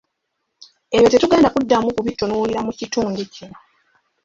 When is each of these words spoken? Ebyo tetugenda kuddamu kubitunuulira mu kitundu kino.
Ebyo 0.95 1.07
tetugenda 1.11 1.49
kuddamu 1.53 1.87
kubitunuulira 1.95 2.59
mu 2.67 2.71
kitundu 2.79 3.19
kino. 3.33 3.57